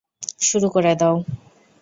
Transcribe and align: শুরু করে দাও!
শুরু 0.41 0.67
করে 0.75 0.91
দাও! 0.95 1.15